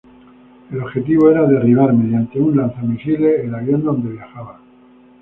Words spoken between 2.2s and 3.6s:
un lanzamisiles, el